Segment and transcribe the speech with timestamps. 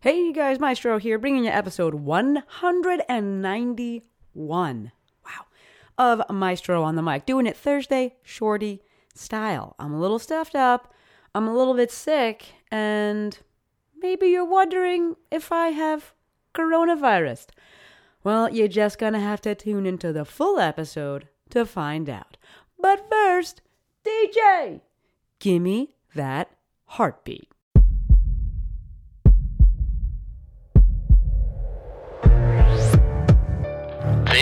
[0.00, 4.92] Hey you guys, Maestro here, bringing you episode 191.
[5.24, 5.46] Wow.
[5.98, 9.74] Of Maestro on the mic, doing it Thursday shorty style.
[9.76, 10.94] I'm a little stuffed up,
[11.34, 13.36] I'm a little bit sick, and
[14.00, 16.14] maybe you're wondering if I have
[16.54, 17.48] coronavirus.
[18.22, 22.36] Well, you're just gonna have to tune into the full episode to find out.
[22.78, 23.62] But first,
[24.06, 24.80] DJ,
[25.40, 26.52] gimme that
[26.84, 27.50] heartbeat.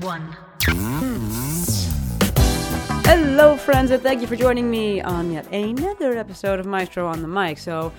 [0.00, 0.36] one.
[3.04, 7.22] Hello, friends, and thank you for joining me on yet another episode of Maestro on
[7.22, 7.58] the mic.
[7.58, 7.92] So,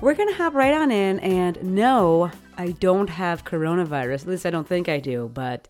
[0.00, 4.22] we're gonna hop right on in, and no, I don't have coronavirus.
[4.22, 5.68] At least I don't think I do, but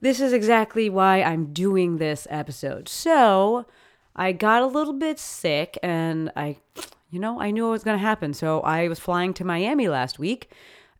[0.00, 2.88] this is exactly why I'm doing this episode.
[2.88, 3.66] So,
[4.14, 6.58] I got a little bit sick, and I,
[7.10, 8.32] you know, I knew it was gonna happen.
[8.32, 10.50] So, I was flying to Miami last week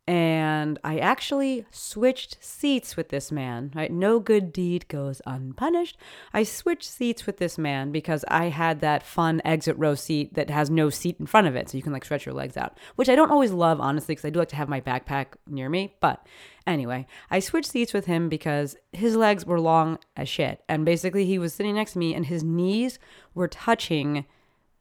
[0.07, 3.73] and I actually switched seats with this man.
[3.75, 3.91] Right?
[3.91, 5.99] No good deed goes unpunished.
[6.33, 10.51] I switched seats with this man because I had that fun exit row seat that
[10.51, 12.79] has no seat in front of it, so you can like stretch your legs out,
[12.95, 15.69] which I don't always love, honestly, because I do like to have my backpack near
[15.69, 15.97] me.
[16.01, 16.25] But
[16.67, 21.27] anyway, I switched seats with him because his legs were long as shit, and basically
[21.27, 22.99] he was sitting next to me, and his knees
[23.34, 24.25] were touching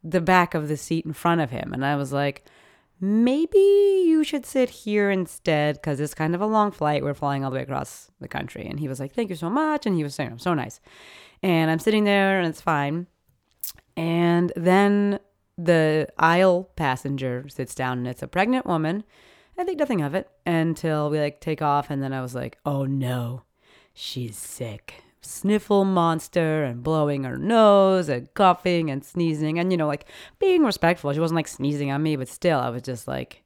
[0.04, 2.46] the back of the seat in front of him, and I was like
[3.00, 3.58] maybe
[4.06, 7.04] you should sit here instead because it's kind of a long flight.
[7.04, 8.66] We're flying all the way across the country.
[8.66, 9.86] And he was like, thank you so much.
[9.86, 10.80] And he was saying, I'm so nice.
[11.44, 13.08] And I'm sitting there and it's fine.
[13.98, 15.20] And then
[15.58, 19.04] the aisle passenger sits down and it's a pregnant woman.
[19.58, 21.90] I think nothing of it until we like take off.
[21.90, 23.44] And then I was like, oh no,
[23.94, 25.05] she's sick.
[25.26, 30.06] Sniffle monster and blowing her nose and coughing and sneezing and, you know, like
[30.40, 31.12] being respectful.
[31.14, 33.44] She wasn't like sneezing on me, but still, I was just like,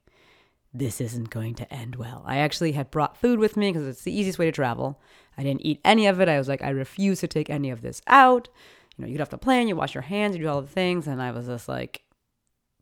[0.73, 2.23] this isn't going to end well.
[2.25, 5.01] I actually had brought food with me because it's the easiest way to travel.
[5.38, 6.29] I didn't eat any of it.
[6.29, 8.50] I was like, I refuse to take any of this out.
[8.96, 10.67] You know, you get off the plane, you wash your hands, you do all the
[10.67, 11.07] things.
[11.07, 12.03] And I was just like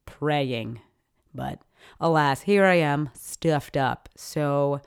[0.06, 0.82] praying.
[1.34, 1.62] But
[2.00, 4.10] alas, here I am, stuffed up.
[4.16, 4.82] So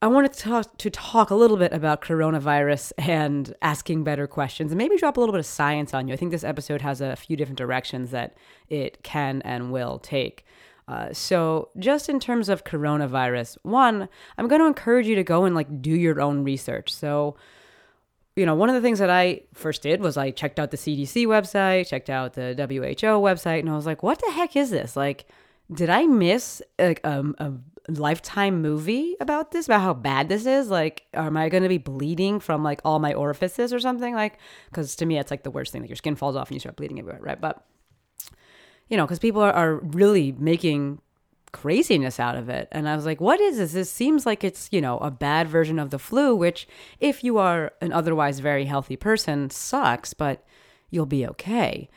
[0.00, 4.70] I wanted to talk, to talk a little bit about coronavirus and asking better questions
[4.70, 6.14] and maybe drop a little bit of science on you.
[6.14, 8.36] I think this episode has a few different directions that
[8.68, 10.44] it can and will take.
[10.86, 15.44] Uh, so, just in terms of coronavirus, one, I'm going to encourage you to go
[15.44, 16.94] and like do your own research.
[16.94, 17.36] So,
[18.36, 20.76] you know, one of the things that I first did was I checked out the
[20.76, 24.70] CDC website, checked out the WHO website, and I was like, what the heck is
[24.70, 24.96] this?
[24.96, 25.26] Like,
[25.70, 27.52] did I miss like um, a
[27.88, 30.68] lifetime movie about this about how bad this is?
[30.70, 34.14] Like am i going to be bleeding from like all my orifices or something?
[34.14, 34.38] Like
[34.70, 36.60] because to me it's like the worst thing like your skin falls off and you
[36.60, 37.40] start bleeding everywhere right?
[37.40, 37.64] But
[38.88, 41.00] you know because people are, are really making
[41.52, 42.68] craziness out of it.
[42.72, 43.72] And i was like what is this?
[43.72, 46.68] This seems like it's you know a bad version of the flu which
[47.00, 50.44] if you are an otherwise very healthy person sucks but
[50.90, 51.88] you'll be okay.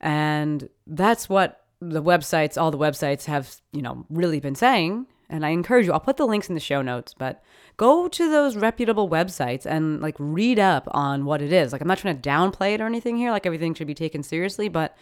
[0.00, 5.44] And that's what the websites all the websites have you know really been saying and
[5.44, 7.42] I encourage you, I'll put the links in the show notes, but
[7.76, 11.72] go to those reputable websites and like read up on what it is.
[11.72, 14.22] Like, I'm not trying to downplay it or anything here, like, everything should be taken
[14.22, 14.96] seriously, but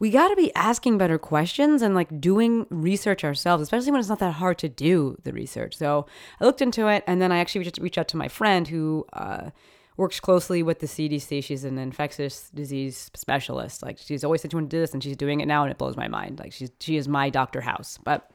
[0.00, 4.08] we got to be asking better questions and like doing research ourselves, especially when it's
[4.08, 5.76] not that hard to do the research.
[5.76, 6.06] So
[6.40, 9.50] I looked into it and then I actually reached, out to my friend who, uh,
[9.96, 11.42] works closely with the CDC.
[11.44, 13.82] She's an infectious disease specialist.
[13.82, 15.70] Like she's always said she wanted to do this, and she's doing it now, and
[15.70, 16.40] it blows my mind.
[16.40, 17.98] Like she's she is my Doctor House.
[18.02, 18.30] But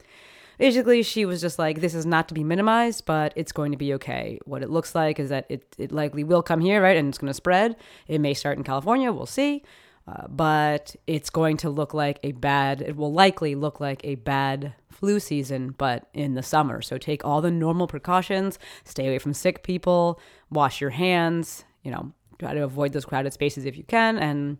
[0.60, 3.78] basically she was just like this is not to be minimized but it's going to
[3.78, 4.38] be okay.
[4.44, 7.16] What it looks like is that it, it likely will come here right and it's
[7.16, 7.76] going to spread.
[8.06, 9.64] It may start in california we'll see
[10.06, 14.16] uh, but it's going to look like a bad it will likely look like a
[14.16, 16.82] bad flu season but in the summer.
[16.82, 20.20] So take all the normal precautions stay away from sick people
[20.50, 24.58] wash your hands you know try to avoid those crowded spaces if you can and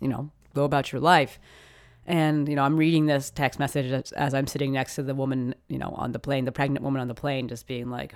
[0.00, 1.38] you know go about your life
[2.06, 5.14] and, you know, I'm reading this text message as, as, I'm sitting next to the
[5.14, 8.14] woman, you know, on the plane, the pregnant woman on the plane, just being like,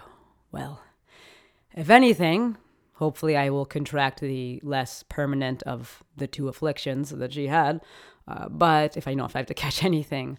[0.51, 0.81] well,
[1.75, 2.57] if anything,
[2.95, 7.81] hopefully I will contract the less permanent of the two afflictions that she had.
[8.27, 10.39] Uh, but if I know if I have to catch anything,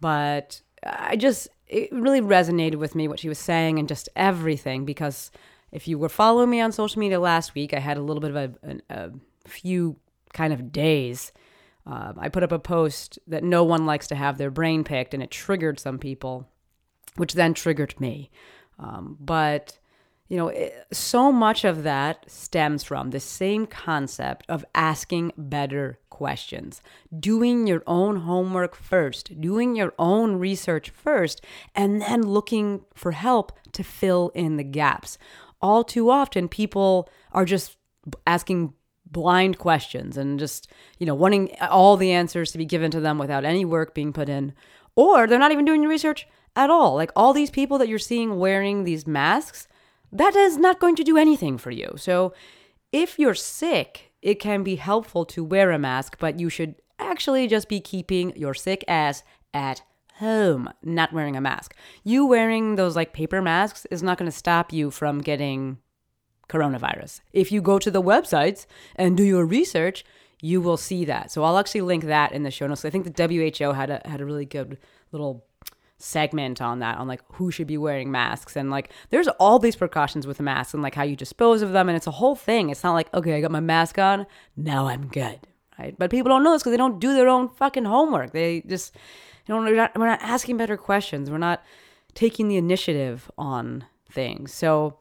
[0.00, 4.84] but I just, it really resonated with me what she was saying and just everything
[4.84, 5.32] because
[5.72, 8.30] if you were following me on social media last week, I had a little bit
[8.30, 9.10] of a, a,
[9.44, 9.96] a few
[10.32, 11.32] kind of days.
[11.86, 15.14] Um, I put up a post that no one likes to have their brain picked,
[15.14, 16.48] and it triggered some people,
[17.16, 18.30] which then triggered me.
[18.78, 19.78] Um, but
[20.28, 26.00] you know, it, so much of that stems from the same concept of asking better
[26.10, 26.82] questions,
[27.16, 31.44] doing your own homework first, doing your own research first,
[31.74, 35.16] and then looking for help to fill in the gaps.
[35.62, 37.76] All too often, people are just
[38.26, 38.74] asking
[39.10, 43.18] blind questions and just, you know, wanting all the answers to be given to them
[43.18, 44.52] without any work being put in,
[44.94, 46.94] or they're not even doing research at all.
[46.94, 49.68] Like all these people that you're seeing wearing these masks
[50.12, 51.94] that is not going to do anything for you.
[51.96, 52.32] So,
[52.92, 57.46] if you're sick, it can be helpful to wear a mask, but you should actually
[57.46, 59.82] just be keeping your sick ass at
[60.14, 61.74] home, not wearing a mask.
[62.04, 65.78] You wearing those like paper masks is not going to stop you from getting
[66.48, 67.20] coronavirus.
[67.32, 70.04] If you go to the websites and do your research,
[70.40, 71.30] you will see that.
[71.30, 72.84] So I'll actually link that in the show notes.
[72.84, 74.78] I think the WHO had a had a really good
[75.12, 75.44] little
[75.98, 78.54] segment on that on like who should be wearing masks.
[78.54, 81.88] And like there's all these precautions with masks and like how you dispose of them.
[81.88, 82.70] And it's a whole thing.
[82.70, 84.26] It's not like okay i got my mask on
[84.56, 85.40] now i'm good
[85.78, 85.94] right?
[85.98, 88.32] But people don't know this because they don't do their own fucking homework.
[88.32, 88.94] They just
[89.46, 91.30] you know we're not, we're not asking better questions.
[91.30, 91.62] We're not
[92.14, 94.52] taking the initiative on things.
[94.52, 94.98] So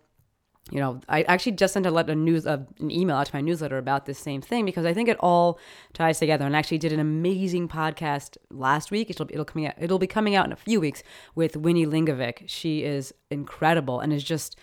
[0.71, 3.35] you know, I actually just sent a, let, a news uh, an email out to
[3.35, 5.59] my newsletter about this same thing because I think it all
[5.93, 6.45] ties together.
[6.45, 9.11] And actually did an amazing podcast last week.
[9.11, 9.75] It'll it'll coming out.
[9.79, 11.03] It'll be coming out in a few weeks
[11.35, 12.45] with Winnie Lingovic.
[12.47, 14.57] She is incredible and is just,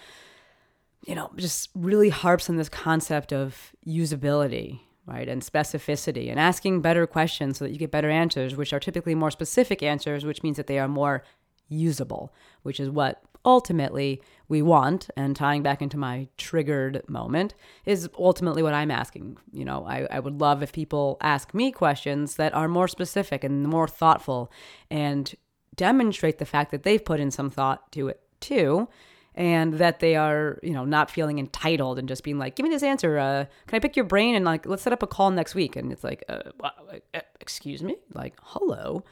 [1.06, 6.80] you know, just really harps on this concept of usability, right, and specificity, and asking
[6.80, 10.42] better questions so that you get better answers, which are typically more specific answers, which
[10.42, 11.22] means that they are more
[11.68, 12.34] usable,
[12.64, 15.08] which is what ultimately we want.
[15.16, 17.54] And tying back into my triggered moment
[17.84, 19.38] is ultimately what I'm asking.
[19.52, 23.44] You know, I, I would love if people ask me questions that are more specific
[23.44, 24.50] and more thoughtful
[24.90, 25.34] and
[25.74, 28.88] demonstrate the fact that they've put in some thought to it too
[29.34, 32.68] and that they are you know not feeling entitled and just being like give me
[32.68, 35.30] this answer uh, can i pick your brain and like let's set up a call
[35.30, 39.02] next week and it's like uh, uh excuse me like hello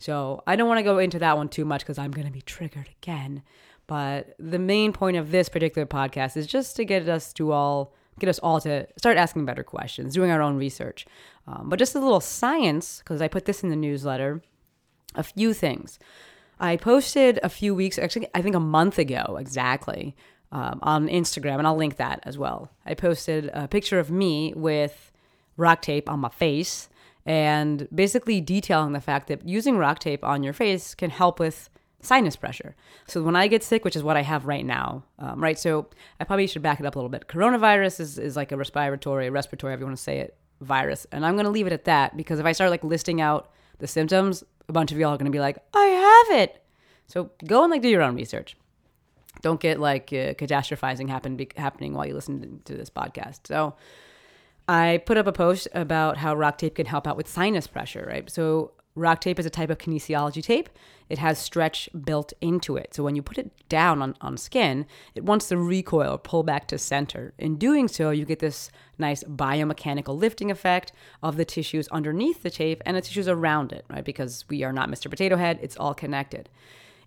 [0.00, 2.32] so I don't want to go into that one too much because I'm going to
[2.32, 3.42] be triggered again.
[3.90, 7.92] But the main point of this particular podcast is just to get us to all
[8.20, 11.06] get us all to start asking better questions, doing our own research.
[11.48, 14.42] Um, but just a little science, because I put this in the newsletter.
[15.16, 15.98] A few things.
[16.60, 20.14] I posted a few weeks, actually, I think a month ago exactly,
[20.52, 22.70] um, on Instagram, and I'll link that as well.
[22.86, 25.10] I posted a picture of me with
[25.56, 26.88] rock tape on my face
[27.26, 31.70] and basically detailing the fact that using rock tape on your face can help with
[32.02, 32.74] sinus pressure.
[33.06, 35.58] So when I get sick, which is what I have right now, um, right?
[35.58, 35.86] So
[36.18, 37.28] I probably should back it up a little bit.
[37.28, 41.06] Coronavirus is, is like a respiratory, respiratory, if you want to say it, virus.
[41.12, 43.50] And I'm going to leave it at that because if I start like listing out
[43.78, 46.62] the symptoms, a bunch of y'all are going to be like, I have it.
[47.06, 48.56] So go and like do your own research.
[49.42, 53.46] Don't get like uh, catastrophizing happen, be, happening while you listen to this podcast.
[53.46, 53.74] So
[54.68, 58.06] I put up a post about how rock tape can help out with sinus pressure,
[58.08, 58.30] right?
[58.30, 60.68] So, rock tape is a type of kinesiology tape.
[61.08, 62.94] It has stretch built into it.
[62.94, 66.68] So, when you put it down on, on skin, it wants to recoil pull back
[66.68, 67.32] to center.
[67.38, 72.50] In doing so, you get this nice biomechanical lifting effect of the tissues underneath the
[72.50, 74.04] tape and the tissues around it, right?
[74.04, 75.10] Because we are not Mr.
[75.10, 76.48] Potato Head, it's all connected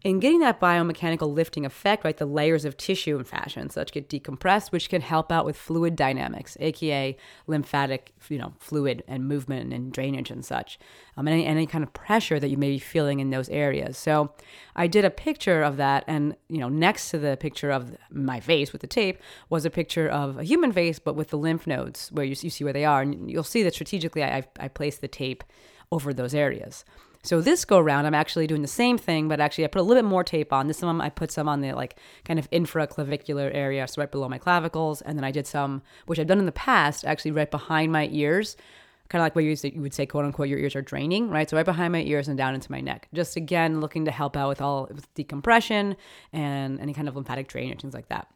[0.04, 3.94] in getting that biomechanical lifting effect, right, the layers of tissue and fascia and such
[3.94, 7.16] get decompressed, which can help out with fluid dynamics, aka
[7.48, 10.78] lymphatic, you know, fluid and movement and drainage and such,
[11.16, 13.98] um, and any, any kind of pressure that you may be feeling in those areas.
[13.98, 14.34] So,
[14.76, 18.42] I did a picture of that, and you know, next to the picture of my
[18.42, 19.20] face with the tape
[19.50, 22.50] was a picture of a human face, but with the lymph nodes where you, you
[22.50, 25.46] see where they are, and you'll see that strategically I, I placed the tape
[25.94, 26.84] over those areas.
[27.26, 29.84] So this go round, I'm actually doing the same thing, but actually I put a
[29.84, 30.68] little bit more tape on.
[30.68, 34.28] This one I put some on the like kind of infraclavicular area, so right below
[34.28, 37.50] my clavicles, and then I did some, which I've done in the past, actually right
[37.50, 38.58] behind my ears,
[39.08, 41.50] kind of like what you, you would say, quote unquote, your ears are draining, right?
[41.50, 43.08] So right behind my ears and down into my neck.
[43.14, 45.96] Just again looking to help out with all with decompression
[46.34, 48.28] and any kind of lymphatic drainage, things like that.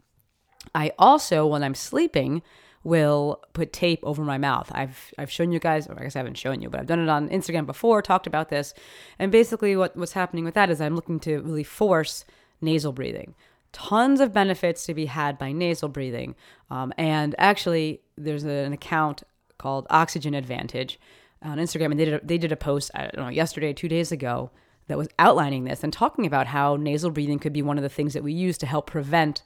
[0.74, 2.41] I also, when I'm sleeping,
[2.84, 4.72] will put tape over my mouth.
[4.74, 7.00] I've I've shown you guys, or I guess I haven't shown you, but I've done
[7.00, 8.74] it on Instagram before, talked about this.
[9.19, 12.25] And basically what, what's happening with that is I'm looking to really force
[12.62, 13.36] nasal breathing.
[13.74, 16.36] Tons of benefits to be had by nasal breathing.
[16.69, 19.24] Um, and actually, there's an account
[19.57, 21.00] called Oxygen Advantage
[21.43, 23.89] on Instagram, and they did a, they did a post I don't know yesterday, two
[23.89, 24.50] days ago,
[24.88, 27.89] that was outlining this and talking about how nasal breathing could be one of the
[27.89, 29.43] things that we use to help prevent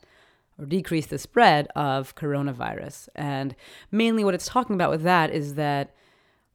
[0.57, 3.09] or decrease the spread of coronavirus.
[3.15, 3.55] And
[3.91, 5.95] mainly what it's talking about with that is that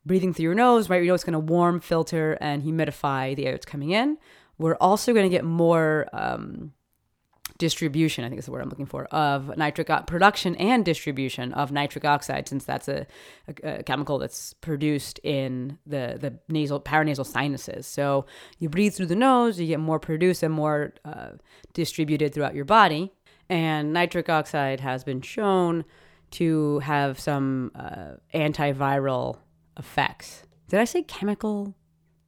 [0.05, 1.03] breathing through your nose, right?
[1.03, 4.19] You know it's going to warm, filter, and humidify the air that's coming in.
[4.59, 6.73] We're also going to get more um,
[7.59, 11.53] distribution, I think is the word I'm looking for, of nitric o- production and distribution
[11.55, 13.07] of nitric oxide, since that's a,
[13.49, 17.87] a, a chemical that's produced in the, the nasal paranasal sinuses.
[17.87, 18.27] So
[18.59, 21.31] you breathe through the nose, you get more produced and more uh,
[21.73, 23.13] distributed throughout your body.
[23.49, 25.85] And nitric oxide has been shown
[26.33, 29.39] to have some uh, antiviral
[29.79, 30.43] effects.
[30.69, 31.75] Did I say chemical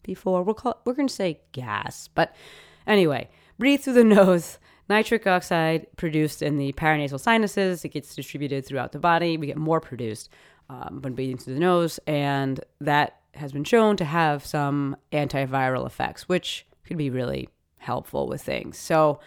[0.03, 0.43] before?
[0.43, 2.09] We'll call we're going to say gas.
[2.09, 2.35] But
[2.87, 4.59] anyway, breathe through the nose.
[4.89, 7.85] Nitric oxide produced in the paranasal sinuses.
[7.85, 9.37] It gets distributed throughout the body.
[9.37, 10.31] We get more produced
[10.71, 15.87] um, when breathing through the nose, and that has been shown to have some antiviral
[15.87, 18.79] effects, which could be really helpful with things.
[18.79, 19.21] So,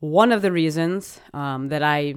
[0.00, 2.14] one of the reasons um, that I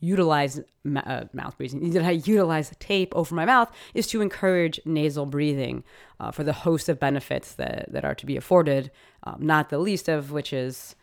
[0.00, 4.80] utilize ma- uh, mouth breathing, that I utilize tape over my mouth is to encourage
[4.84, 5.84] nasal breathing
[6.18, 8.90] uh, for the host of benefits that, that are to be afforded,
[9.24, 10.96] um, not the least of which is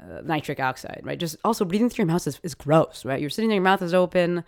[0.00, 1.18] uh, nitric oxide, right?
[1.18, 3.20] Just also breathing through your mouth is, is gross, right?
[3.20, 4.44] You're sitting there, your mouth is open.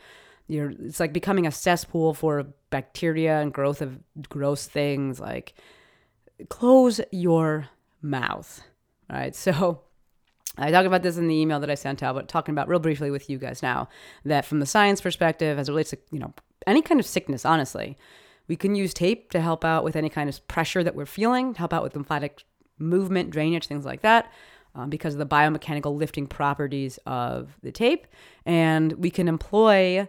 [0.46, 3.98] You're, it's like becoming a cesspool for bacteria and growth of
[4.28, 5.20] gross things.
[5.20, 5.54] Like,
[6.48, 7.68] close your
[8.02, 8.62] mouth,
[9.08, 9.34] right?
[9.34, 9.82] So,
[10.60, 12.78] I talk about this in the email that I sent out, but talking about real
[12.78, 13.88] briefly with you guys now
[14.24, 16.34] that from the science perspective, as it relates to you know
[16.66, 17.96] any kind of sickness, honestly,
[18.46, 21.54] we can use tape to help out with any kind of pressure that we're feeling,
[21.54, 22.44] help out with lymphatic
[22.78, 24.30] movement, drainage, things like that,
[24.74, 28.06] um, because of the biomechanical lifting properties of the tape,
[28.44, 30.08] and we can employ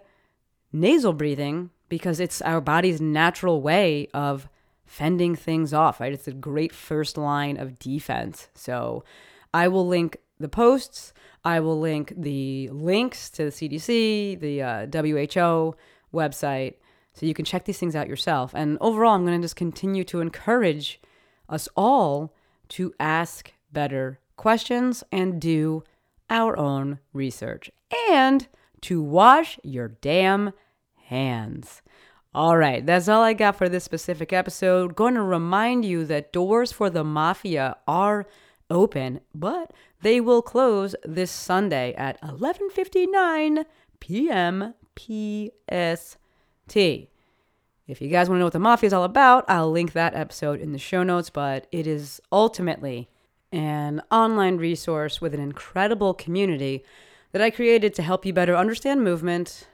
[0.74, 4.50] nasal breathing because it's our body's natural way of
[4.86, 6.01] fending things off.
[6.01, 8.50] Right, it's a great first line of defense.
[8.53, 9.03] So.
[9.53, 11.13] I will link the posts.
[11.43, 15.75] I will link the links to the CDC, the uh, WHO
[16.13, 16.75] website,
[17.13, 18.53] so you can check these things out yourself.
[18.53, 21.01] And overall, I'm going to just continue to encourage
[21.50, 22.33] us all
[22.69, 25.83] to ask better questions and do
[26.29, 27.69] our own research
[28.10, 28.48] and
[28.81, 30.53] to wash your damn
[31.05, 31.81] hands.
[32.33, 34.95] All right, that's all I got for this specific episode.
[34.95, 38.25] Going to remind you that doors for the mafia are
[38.69, 43.65] open, but they will close this Sunday at 11:59
[44.00, 44.74] p.m.
[44.96, 46.77] PST.
[47.88, 50.15] If you guys want to know what the mafia is all about, I'll link that
[50.15, 53.10] episode in the show notes, but it is ultimately
[53.51, 56.86] an online resource with an incredible community
[57.31, 59.67] that I created to help you better understand movement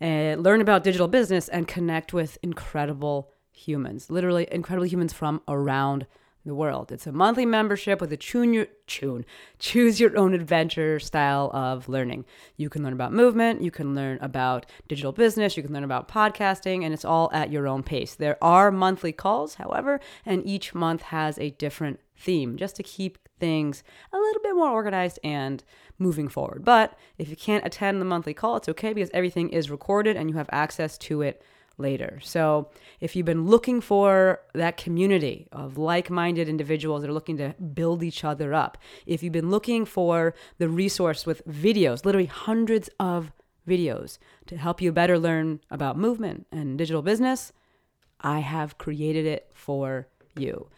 [0.00, 6.06] and learn about digital business and connect with incredible humans, literally incredible humans from around
[6.46, 6.92] the world.
[6.92, 9.24] It's a monthly membership with a tune your, tune,
[9.58, 12.24] choose your own adventure style of learning.
[12.56, 16.08] You can learn about movement, you can learn about digital business, you can learn about
[16.08, 18.14] podcasting, and it's all at your own pace.
[18.14, 23.18] There are monthly calls, however, and each month has a different theme just to keep
[23.38, 25.62] things a little bit more organized and
[25.98, 26.64] moving forward.
[26.64, 30.30] But if you can't attend the monthly call, it's okay because everything is recorded and
[30.30, 31.42] you have access to it
[31.78, 32.20] later.
[32.22, 37.36] So, if you've been looking for that community of like minded individuals that are looking
[37.38, 42.26] to build each other up, if you've been looking for the resource with videos, literally
[42.26, 43.32] hundreds of
[43.68, 47.52] videos to help you better learn about movement and digital business,
[48.20, 50.68] I have created it for you.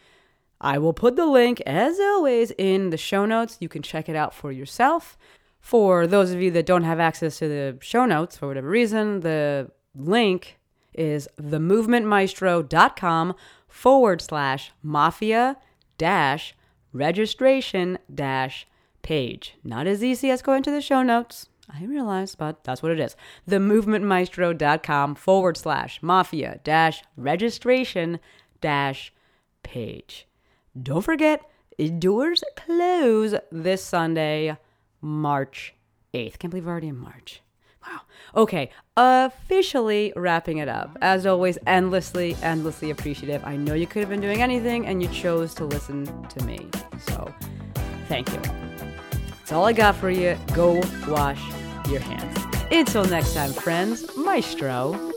[0.60, 3.58] I will put the link, as always, in the show notes.
[3.60, 5.16] You can check it out for yourself.
[5.60, 9.20] For those of you that don't have access to the show notes for whatever reason,
[9.20, 10.57] the link
[10.98, 13.34] is themovementmaestro.com
[13.68, 15.56] forward slash mafia
[15.96, 16.54] dash
[16.92, 18.66] registration dash
[19.02, 19.56] page.
[19.62, 21.48] Not as easy as going to the show notes.
[21.72, 23.14] I realize, but that's what it is.
[23.48, 28.20] Themovementmaestro.com forward slash mafia dash registration
[28.60, 29.12] dash
[29.62, 30.26] page.
[30.80, 31.42] Don't forget,
[31.98, 34.56] doors close this Sunday,
[35.00, 35.74] March
[36.14, 36.38] 8th.
[36.38, 37.42] Can't believe we're already in March.
[37.86, 38.00] Wow.
[38.36, 40.96] Okay, officially wrapping it up.
[41.00, 43.42] As always, endlessly, endlessly appreciative.
[43.44, 46.68] I know you could have been doing anything and you chose to listen to me.
[47.00, 47.32] So,
[48.06, 48.40] thank you.
[49.38, 50.36] That's all I got for you.
[50.52, 51.40] Go wash
[51.88, 52.38] your hands.
[52.70, 55.12] Until next time, friends, Maestro